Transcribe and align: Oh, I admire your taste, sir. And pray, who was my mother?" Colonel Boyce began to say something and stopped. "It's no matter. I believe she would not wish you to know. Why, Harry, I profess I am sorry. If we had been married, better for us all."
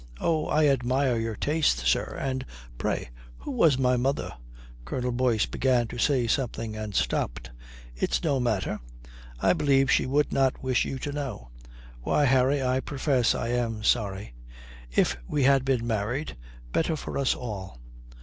Oh, 0.19 0.47
I 0.47 0.65
admire 0.65 1.15
your 1.19 1.35
taste, 1.35 1.77
sir. 1.85 2.17
And 2.19 2.43
pray, 2.79 3.11
who 3.37 3.51
was 3.51 3.77
my 3.77 3.97
mother?" 3.97 4.31
Colonel 4.83 5.11
Boyce 5.11 5.45
began 5.45 5.85
to 5.89 5.99
say 5.99 6.25
something 6.25 6.75
and 6.75 6.95
stopped. 6.95 7.51
"It's 7.95 8.23
no 8.23 8.39
matter. 8.39 8.79
I 9.39 9.53
believe 9.53 9.91
she 9.91 10.07
would 10.07 10.33
not 10.33 10.63
wish 10.63 10.85
you 10.85 10.97
to 10.97 11.11
know. 11.11 11.51
Why, 12.01 12.25
Harry, 12.25 12.63
I 12.63 12.79
profess 12.79 13.35
I 13.35 13.49
am 13.49 13.83
sorry. 13.83 14.33
If 14.89 15.17
we 15.27 15.43
had 15.43 15.63
been 15.63 15.85
married, 15.85 16.35
better 16.71 16.95
for 16.95 17.15
us 17.19 17.35
all." 17.35 17.77